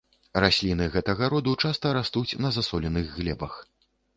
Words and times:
Расліны 0.43 0.87
гэтага 0.95 1.29
роду 1.35 1.53
часта 1.67 1.93
растуць 1.99 2.37
на 2.45 2.53
засоленых 2.59 3.15
глебах. 3.19 3.53